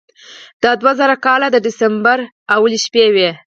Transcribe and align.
دا 0.61 0.71
د 0.75 0.79
دوه 0.81 0.91
زره 0.99 1.15
کال 1.25 1.41
د 1.51 1.57
دسمبر 1.67 2.19
لومړۍ 2.51 2.77
شپې 2.85 3.05
وې. 3.15 3.29